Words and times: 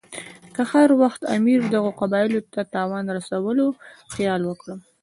که 0.53 0.61
هر 0.71 0.89
وخت 1.01 1.21
امیر 1.35 1.59
دغو 1.73 1.91
قبایلو 2.01 2.39
ته 2.53 2.61
د 2.65 2.69
تاوان 2.73 3.05
رسولو 3.17 3.65
خیال 4.13 4.41
وکړي. 4.45 4.75